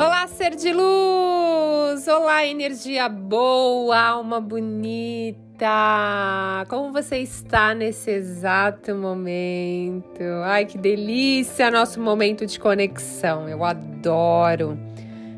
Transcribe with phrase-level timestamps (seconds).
[0.00, 2.06] Olá, ser de luz!
[2.06, 5.66] Olá, energia boa, alma bonita!
[6.68, 10.22] Como você está nesse exato momento?
[10.44, 11.68] Ai, que delícia!
[11.68, 14.78] Nosso momento de conexão, eu adoro!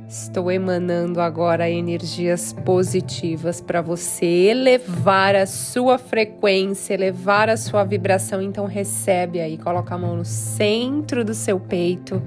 [0.07, 8.43] Estou emanando agora energias positivas para você elevar a sua frequência, elevar a sua vibração.
[8.43, 12.23] Então recebe aí, coloca a mão no centro do seu peito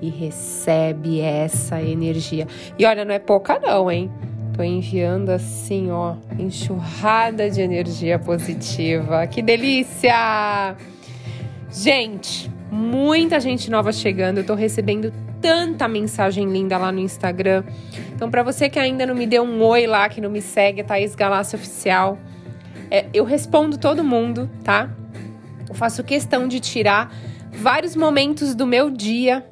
[0.00, 2.46] e recebe essa energia.
[2.78, 4.10] E olha, não é pouca não, hein?
[4.56, 9.26] Tô enviando assim, ó, enxurrada de energia positiva.
[9.26, 10.76] Que delícia!
[11.70, 14.38] Gente, muita gente nova chegando.
[14.38, 17.64] Eu tô recebendo tanta mensagem linda lá no Instagram.
[18.14, 20.82] Então, para você que ainda não me deu um oi lá, que não me segue,
[20.82, 22.18] Thaís Galácio Oficial,
[22.90, 24.90] é, eu respondo todo mundo, tá?
[25.68, 27.14] Eu faço questão de tirar
[27.52, 29.46] vários momentos do meu dia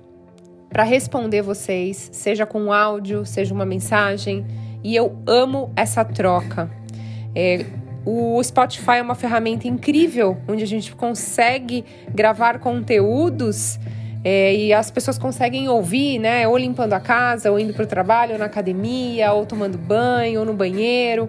[0.70, 4.46] para responder vocês, seja com áudio, seja uma mensagem.
[4.82, 6.70] E eu amo essa troca.
[7.34, 7.64] É,
[8.04, 13.78] o Spotify é uma ferramenta incrível onde a gente consegue gravar conteúdos
[14.24, 16.46] é, e as pessoas conseguem ouvir, né?
[16.48, 20.40] Ou limpando a casa, ou indo para o trabalho, ou na academia, ou tomando banho,
[20.40, 21.28] ou no banheiro.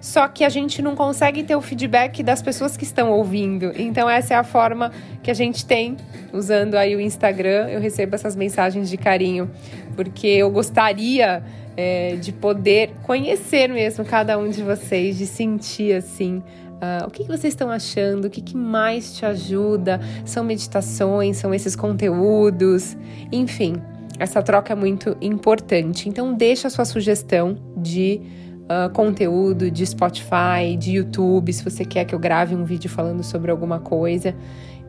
[0.00, 3.72] Só que a gente não consegue ter o feedback das pessoas que estão ouvindo.
[3.76, 4.90] Então essa é a forma
[5.22, 5.96] que a gente tem
[6.32, 7.68] usando aí o Instagram.
[7.68, 9.50] Eu recebo essas mensagens de carinho,
[9.94, 11.42] porque eu gostaria
[11.76, 16.42] é, de poder conhecer mesmo cada um de vocês, de sentir assim
[16.80, 18.24] Uh, o que, que, vocês estão achando?
[18.24, 20.00] O que, que, mais te ajuda?
[20.24, 21.36] São meditações?
[21.36, 22.96] São esses conteúdos?
[23.30, 23.74] Enfim,
[24.18, 26.08] essa troca é muito importante.
[26.08, 28.22] Então, deixa a sua sugestão de
[28.70, 33.24] uh, conteúdo de Spotify, de YouTube, se você quer que eu grave um vídeo falando
[33.24, 34.34] sobre alguma coisa.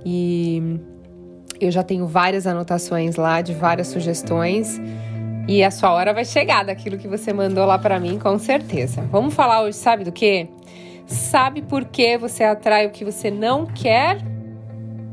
[0.06, 0.80] E
[1.60, 4.80] eu já tenho várias anotações lá de várias sugestões.
[5.48, 9.02] E a sua hora vai chegar daquilo que você mandou lá para mim, com certeza.
[9.12, 10.48] Vamos falar hoje, sabe do quê?
[11.08, 14.20] Sabe por que você atrai o que você não quer?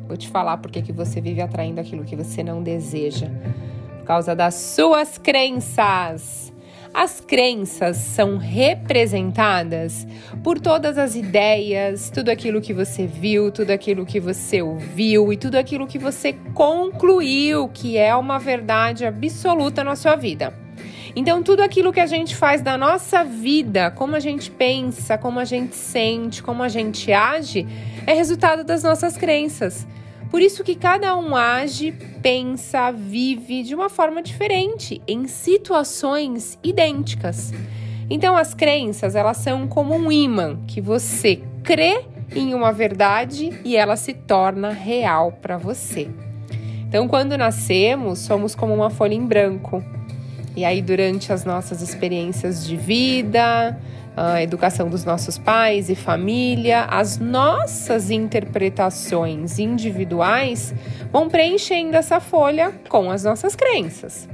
[0.06, 3.28] Vou te falar por que você vive atraindo aquilo que você não deseja.
[3.98, 6.52] Por causa das suas crenças.
[6.92, 10.06] As crenças são representadas
[10.42, 15.36] por todas as ideias, tudo aquilo que você viu, tudo aquilo que você ouviu e
[15.36, 20.52] tudo aquilo que você concluiu que é uma verdade absoluta na sua vida.
[21.14, 25.40] Então, tudo aquilo que a gente faz da nossa vida, como a gente pensa, como
[25.40, 27.66] a gente sente, como a gente age,
[28.06, 29.86] é resultado das nossas crenças.
[30.30, 37.52] Por isso que cada um age, pensa, vive de uma forma diferente, em situações idênticas.
[38.10, 43.76] Então, as crenças, elas são como um imã que você crê em uma verdade e
[43.76, 46.08] ela se torna real para você.
[46.86, 49.82] Então, quando nascemos, somos como uma folha em branco.
[50.56, 53.78] E aí, durante as nossas experiências de vida,
[54.16, 60.74] a educação dos nossos pais e família, as nossas interpretações individuais
[61.12, 64.28] vão preenchendo essa folha com as nossas crenças.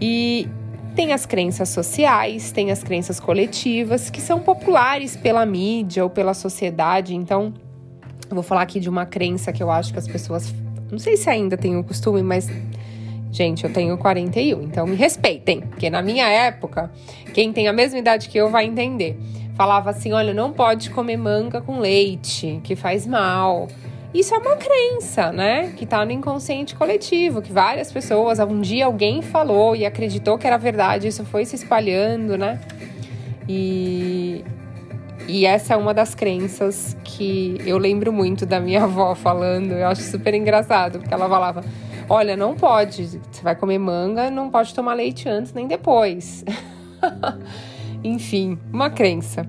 [0.00, 0.48] E
[0.96, 6.34] tem as crenças sociais, tem as crenças coletivas, que são populares pela mídia ou pela
[6.34, 7.14] sociedade.
[7.14, 7.54] Então,
[8.28, 10.52] eu vou falar aqui de uma crença que eu acho que as pessoas.
[10.90, 12.48] Não sei se ainda tem o costume, mas
[13.30, 16.90] Gente, eu tenho 41, então me respeitem, porque na minha época,
[17.34, 19.18] quem tem a mesma idade que eu vai entender.
[19.54, 23.68] Falava assim: olha, não pode comer manga com leite, que faz mal.
[24.14, 25.72] Isso é uma crença, né?
[25.76, 30.46] Que tá no inconsciente coletivo, que várias pessoas, um dia alguém falou e acreditou que
[30.46, 32.58] era verdade, isso foi se espalhando, né?
[33.46, 34.42] E,
[35.26, 39.86] e essa é uma das crenças que eu lembro muito da minha avó falando, eu
[39.86, 41.62] acho super engraçado, porque ela falava
[42.08, 43.20] Olha, não pode.
[43.30, 46.44] Você vai comer manga, não pode tomar leite antes nem depois.
[48.02, 49.46] Enfim, uma crença.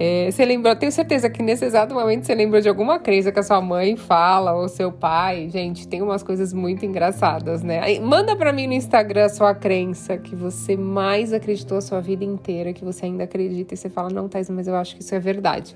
[0.00, 3.38] É, você lembrou, tenho certeza que nesse exato momento você lembrou de alguma crença que
[3.40, 5.48] a sua mãe fala ou seu pai.
[5.50, 7.80] Gente, tem umas coisas muito engraçadas, né?
[7.80, 12.00] Aí, manda para mim no Instagram a sua crença que você mais acreditou a sua
[12.00, 15.02] vida inteira, que você ainda acredita e você fala, não, Thais, mas eu acho que
[15.02, 15.74] isso é verdade.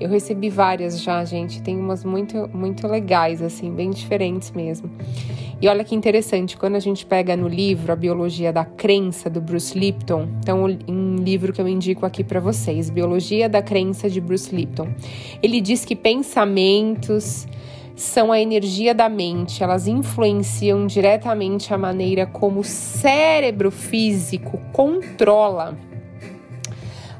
[0.00, 1.62] Eu recebi várias já, gente.
[1.62, 4.90] Tem umas muito, muito legais, assim, bem diferentes mesmo.
[5.62, 9.40] E olha que interessante, quando a gente pega no livro A Biologia da Crença, do
[9.40, 14.20] Bruce Lipton, então um livro que eu indico aqui para vocês, Biologia da Crença de
[14.20, 14.88] Bruce Lipton.
[15.40, 17.46] Ele diz que pensamentos
[17.94, 25.78] são a energia da mente, elas influenciam diretamente a maneira como o cérebro físico controla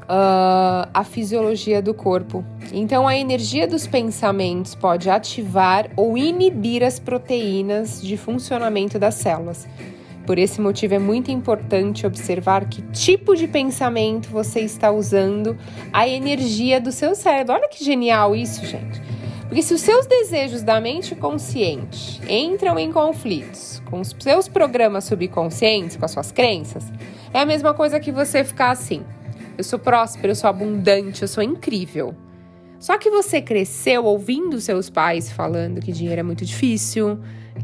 [0.03, 2.43] uh, a fisiologia do corpo.
[2.71, 9.67] Então, a energia dos pensamentos pode ativar ou inibir as proteínas de funcionamento das células.
[10.25, 15.57] Por esse motivo é muito importante observar que tipo de pensamento você está usando
[15.91, 17.55] a energia do seu cérebro.
[17.55, 19.01] Olha que genial isso, gente.
[19.53, 25.03] Porque se os seus desejos da mente consciente entram em conflitos com os seus programas
[25.03, 26.91] subconscientes, com as suas crenças,
[27.33, 29.03] é a mesma coisa que você ficar assim:
[29.57, 32.15] eu sou próspero, eu sou abundante, eu sou incrível.
[32.79, 37.17] Só que você cresceu ouvindo seus pais falando que dinheiro é muito difícil,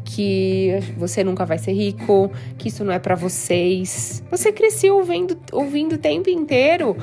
[0.06, 4.24] que você nunca vai ser rico, que isso não é para vocês.
[4.32, 6.96] Você cresceu ouvindo, ouvindo o tempo inteiro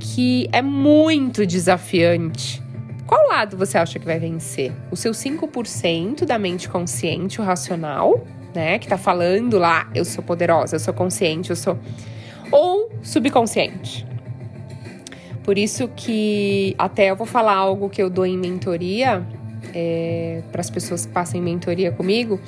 [0.00, 2.62] que é muito desafiante.
[3.06, 4.72] Qual lado você acha que vai vencer?
[4.90, 10.24] O seu 5% da mente consciente, o racional, né, que tá falando lá, eu sou
[10.24, 11.78] poderosa, eu sou consciente, eu sou
[12.50, 14.09] ou subconsciente.
[15.50, 19.26] Por isso que até eu vou falar algo que eu dou em mentoria,
[19.74, 22.40] é, para as pessoas que passam em mentoria comigo.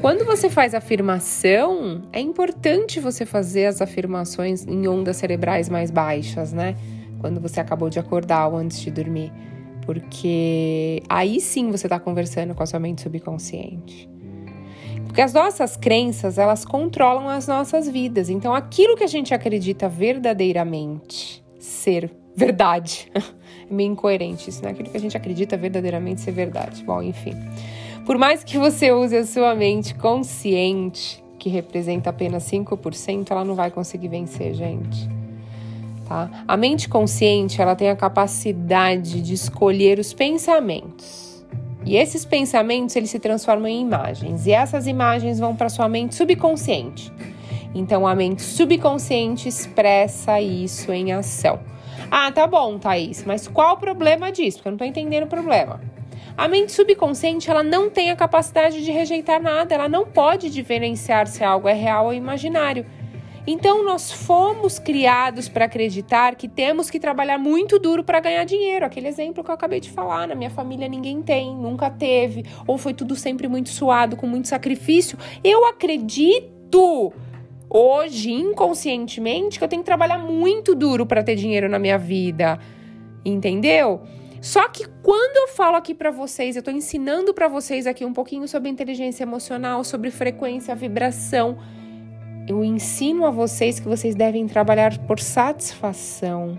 [0.00, 6.54] Quando você faz afirmação, é importante você fazer as afirmações em ondas cerebrais mais baixas,
[6.54, 6.74] né?
[7.20, 9.30] Quando você acabou de acordar ou antes de dormir.
[9.84, 14.08] Porque aí sim você está conversando com a sua mente subconsciente.
[15.04, 18.30] Porque as nossas crenças, elas controlam as nossas vidas.
[18.30, 23.10] Então, aquilo que a gente acredita verdadeiramente ser verdade.
[23.68, 24.70] É meio incoerente isso, né?
[24.70, 26.84] Aquilo que a gente acredita verdadeiramente ser verdade.
[26.84, 27.34] Bom, enfim.
[28.04, 33.56] Por mais que você use a sua mente consciente, que representa apenas 5%, ela não
[33.56, 35.08] vai conseguir vencer, gente.
[36.06, 36.30] Tá?
[36.46, 41.44] A mente consciente, ela tem a capacidade de escolher os pensamentos.
[41.84, 46.14] E esses pensamentos, eles se transformam em imagens, e essas imagens vão para sua mente
[46.14, 47.12] subconsciente.
[47.78, 51.60] Então a mente subconsciente expressa isso em ação.
[52.10, 54.58] Ah, tá bom, Thaís, mas qual o problema disso?
[54.58, 55.78] Porque eu não tô entendendo o problema.
[56.38, 61.26] A mente subconsciente, ela não tem a capacidade de rejeitar nada, ela não pode diferenciar
[61.26, 62.86] se algo é real ou imaginário.
[63.46, 68.86] Então, nós fomos criados para acreditar que temos que trabalhar muito duro para ganhar dinheiro.
[68.86, 72.76] Aquele exemplo que eu acabei de falar, na minha família ninguém tem, nunca teve, ou
[72.78, 75.18] foi tudo sempre muito suado, com muito sacrifício.
[75.44, 77.12] Eu acredito
[77.76, 82.58] hoje, inconscientemente, que eu tenho que trabalhar muito duro para ter dinheiro na minha vida.
[83.24, 84.00] Entendeu?
[84.40, 88.12] Só que quando eu falo aqui para vocês, eu estou ensinando para vocês aqui um
[88.12, 91.58] pouquinho sobre inteligência emocional, sobre frequência, vibração.
[92.48, 96.58] Eu ensino a vocês que vocês devem trabalhar por satisfação.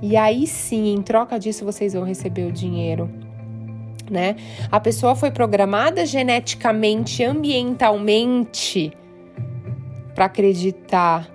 [0.00, 3.10] E aí sim, em troca disso, vocês vão receber o dinheiro.
[4.08, 4.36] Né?
[4.70, 8.92] A pessoa foi programada geneticamente, ambientalmente
[10.16, 11.30] para acreditar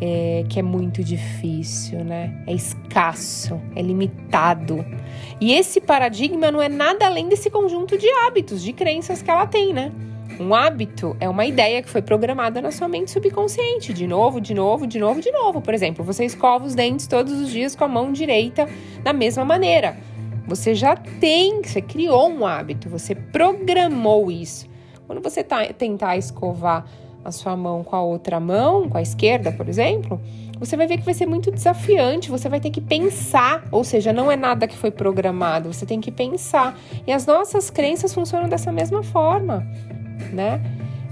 [0.00, 2.42] é, que é muito difícil, né?
[2.46, 4.84] É escasso, é limitado.
[5.38, 9.46] E esse paradigma não é nada além desse conjunto de hábitos, de crenças que ela
[9.46, 9.92] tem, né?
[10.40, 14.54] Um hábito é uma ideia que foi programada na sua mente subconsciente, de novo, de
[14.54, 15.60] novo, de novo, de novo.
[15.60, 18.66] Por exemplo, você escova os dentes todos os dias com a mão direita
[19.02, 19.98] da mesma maneira.
[20.46, 24.66] Você já tem, você criou um hábito, você programou isso.
[25.06, 26.86] Quando você tá, tentar escovar
[27.24, 30.20] a sua mão com a outra mão, com a esquerda, por exemplo,
[30.58, 34.12] você vai ver que vai ser muito desafiante, você vai ter que pensar, ou seja,
[34.12, 36.78] não é nada que foi programado, você tem que pensar.
[37.06, 39.66] E as nossas crenças funcionam dessa mesma forma,
[40.32, 40.60] né?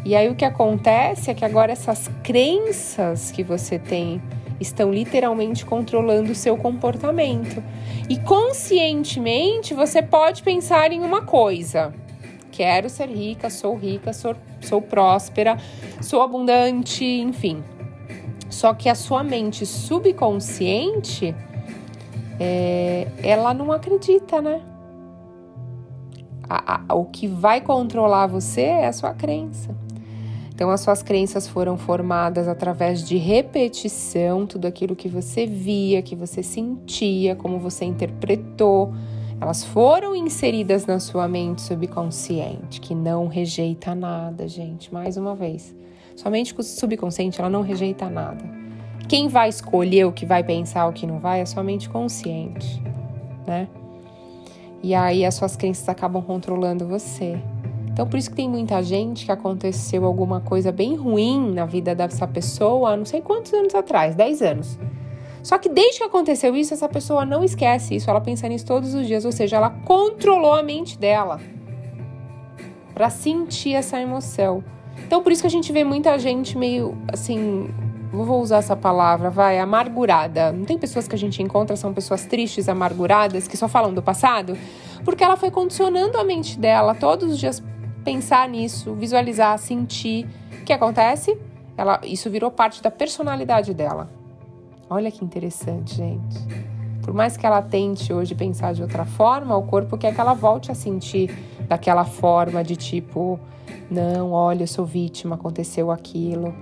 [0.05, 4.21] E aí o que acontece é que agora essas crenças que você tem
[4.61, 7.63] estão literalmente controlando o seu comportamento.
[8.09, 11.93] E conscientemente você pode pensar em uma coisa:
[12.53, 15.57] quero ser rica, sou rica, sou, sou próspera,
[16.01, 17.65] sou abundante, enfim.
[18.51, 21.35] Só que a sua mente subconsciente,
[22.39, 24.61] é, ela não acredita, né?
[26.49, 29.75] A, a, o que vai controlar você é a sua crença.
[30.55, 36.15] Então, as suas crenças foram formadas através de repetição, tudo aquilo que você via, que
[36.15, 38.93] você sentia, como você interpretou
[39.43, 44.95] elas foram inseridas na sua mente subconsciente, que não rejeita nada, gente.
[44.95, 45.75] Mais uma vez,
[46.15, 48.45] sua mente subconsciente ela não rejeita nada.
[49.09, 52.81] Quem vai escolher o que vai pensar, o que não vai, é sua mente consciente,
[53.45, 53.67] né?
[54.81, 57.37] E aí as suas crenças acabam controlando você.
[57.89, 61.97] Então, por isso que tem muita gente que aconteceu alguma coisa bem ruim na vida
[61.97, 64.79] dessa pessoa, não sei quantos anos atrás, 10 anos.
[65.43, 68.95] Só que desde que aconteceu isso, essa pessoa não esquece isso, ela pensa nisso todos
[68.95, 71.41] os dias, ou seja, ela controlou a mente dela
[72.95, 74.63] para sentir essa emoção.
[75.05, 77.69] Então, por isso que a gente vê muita gente meio assim,
[78.13, 80.53] vou usar essa palavra, vai, amargurada.
[80.53, 84.03] Não tem pessoas que a gente encontra, são pessoas tristes, amarguradas, que só falam do
[84.03, 84.57] passado,
[85.05, 87.63] porque ela foi condicionando a mente dela todos os dias
[88.05, 90.27] pensar nisso, visualizar, sentir
[90.61, 91.37] O que acontece?
[91.77, 94.22] Ela, isso virou parte da personalidade dela.
[94.93, 96.39] Olha que interessante, gente.
[97.03, 100.35] Por mais que ela tente hoje pensar de outra forma, o corpo quer que ela
[100.35, 101.35] volte a sentir
[101.67, 103.41] daquela forma de tipo,
[103.91, 106.55] não, olha, eu sou vítima, aconteceu aquilo.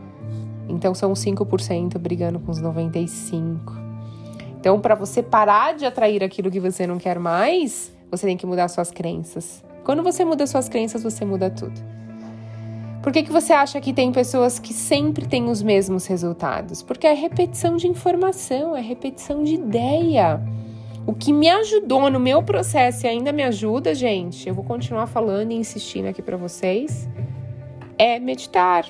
[0.69, 3.75] Então são os 5% brigando com os 95.
[4.61, 8.47] Então, para você parar de atrair aquilo que você não quer mais, você tem que
[8.47, 9.61] mudar suas crenças.
[9.83, 11.81] Quando você muda suas crenças, você muda tudo.
[13.03, 16.83] Por que, que você acha que tem pessoas que sempre têm os mesmos resultados?
[16.83, 20.41] Porque é repetição de informação, é repetição de ideia.
[21.07, 25.07] O que me ajudou no meu processo e ainda me ajuda, gente, eu vou continuar
[25.07, 27.09] falando e insistindo aqui para vocês,
[27.97, 28.85] é meditar.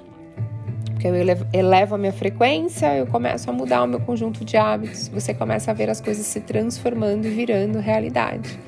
[0.87, 1.15] Porque eu
[1.53, 5.71] elevo a minha frequência, eu começo a mudar o meu conjunto de hábitos, você começa
[5.71, 8.59] a ver as coisas se transformando e virando realidade.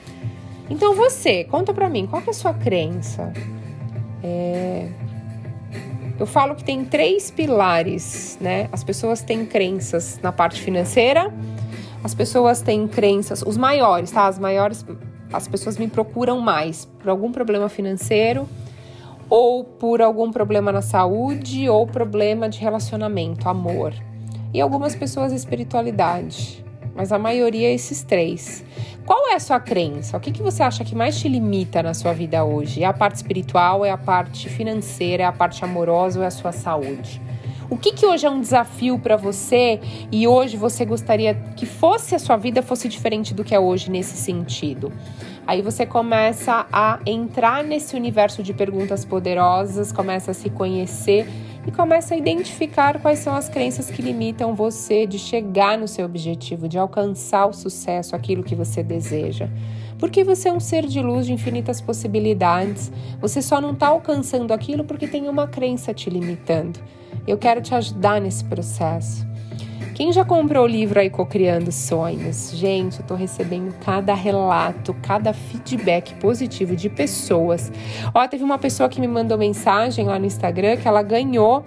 [0.70, 3.32] Então você, conta para mim, qual é a sua crença?
[4.22, 4.88] É,
[6.18, 8.68] eu falo que tem três pilares, né?
[8.70, 11.32] As pessoas têm crenças na parte financeira,
[12.04, 14.26] as pessoas têm crenças, os maiores, tá?
[14.26, 14.84] As maiores,
[15.32, 18.48] as pessoas me procuram mais por algum problema financeiro,
[19.28, 23.92] ou por algum problema na saúde, ou problema de relacionamento, amor.
[24.54, 26.61] E algumas pessoas espiritualidade
[26.94, 28.64] mas a maioria é esses três.
[29.04, 30.16] Qual é a sua crença?
[30.16, 32.82] O que, que você acha que mais te limita na sua vida hoje?
[32.82, 36.30] É a parte espiritual, é a parte financeira, é a parte amorosa ou é a
[36.30, 37.20] sua saúde?
[37.72, 39.80] O que, que hoje é um desafio para você
[40.12, 43.90] e hoje você gostaria que fosse a sua vida fosse diferente do que é hoje
[43.90, 44.92] nesse sentido?
[45.46, 51.26] Aí você começa a entrar nesse universo de perguntas poderosas, começa a se conhecer
[51.66, 56.04] e começa a identificar quais são as crenças que limitam você de chegar no seu
[56.04, 59.48] objetivo, de alcançar o sucesso, aquilo que você deseja.
[59.98, 62.90] Porque você é um ser de luz de infinitas possibilidades.
[63.20, 66.80] Você só não está alcançando aquilo porque tem uma crença te limitando.
[67.26, 69.24] Eu quero te ajudar nesse processo.
[69.94, 72.50] Quem já comprou o livro aí Cocriando Sonhos?
[72.52, 77.70] Gente, eu tô recebendo cada relato, cada feedback positivo de pessoas.
[78.14, 81.62] Ó, teve uma pessoa que me mandou mensagem lá no Instagram que ela ganhou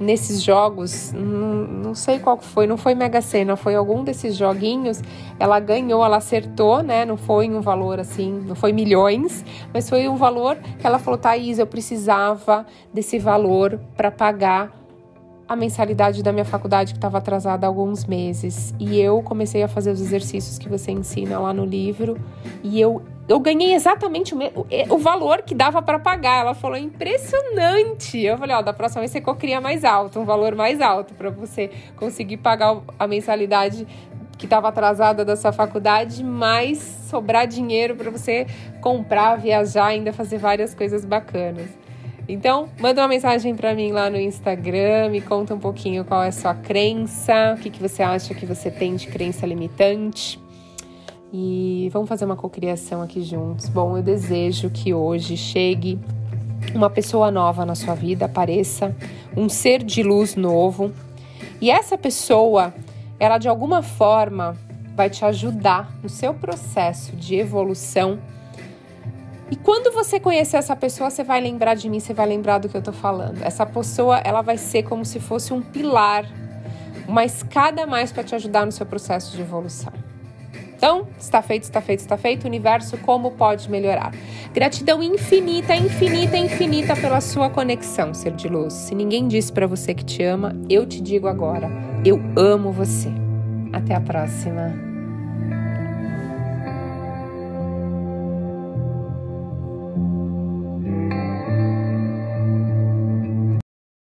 [0.00, 5.02] nesses jogos, não, não, sei qual foi, não foi Mega Sena, foi algum desses joguinhos,
[5.38, 7.04] ela ganhou, ela acertou, né?
[7.04, 11.18] Não foi um valor assim, não foi milhões, mas foi um valor que ela falou,
[11.18, 14.79] Thaís, eu precisava desse valor para pagar
[15.50, 18.72] a mensalidade da minha faculdade que estava atrasada há alguns meses.
[18.78, 22.16] E eu comecei a fazer os exercícios que você ensina lá no livro.
[22.62, 24.38] E eu, eu ganhei exatamente o,
[24.90, 26.42] o, valor que dava para pagar.
[26.42, 28.20] Ela falou: impressionante.
[28.20, 31.30] Eu falei: ó, da próxima vez você cocria mais alto, um valor mais alto, para
[31.30, 33.88] você conseguir pagar a mensalidade
[34.38, 36.78] que estava atrasada da sua faculdade, mais
[37.10, 38.46] sobrar dinheiro para você
[38.80, 41.89] comprar, viajar, ainda fazer várias coisas bacanas.
[42.32, 46.28] Então, manda uma mensagem para mim lá no Instagram, me conta um pouquinho qual é
[46.28, 50.40] a sua crença, o que, que você acha que você tem de crença limitante.
[51.32, 53.68] E vamos fazer uma cocriação aqui juntos.
[53.68, 55.98] Bom, eu desejo que hoje chegue
[56.72, 58.94] uma pessoa nova na sua vida, apareça
[59.36, 60.92] um ser de luz novo.
[61.60, 62.72] E essa pessoa,
[63.18, 64.56] ela de alguma forma
[64.94, 68.20] vai te ajudar no seu processo de evolução
[69.50, 72.68] e quando você conhecer essa pessoa, você vai lembrar de mim, você vai lembrar do
[72.68, 73.42] que eu tô falando.
[73.42, 76.24] Essa pessoa, ela vai ser como se fosse um pilar,
[77.08, 79.92] uma escada a mais para te ajudar no seu processo de evolução.
[80.76, 82.46] Então, está feito, está feito, está feito.
[82.46, 84.14] Universo, como pode melhorar?
[84.54, 88.72] Gratidão infinita, infinita, infinita pela sua conexão, ser de luz.
[88.72, 91.68] Se ninguém disse para você que te ama, eu te digo agora:
[92.02, 93.10] eu amo você.
[93.74, 94.89] Até a próxima.